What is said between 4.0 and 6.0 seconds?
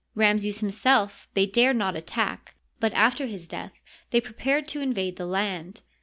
they prepared to invade the land.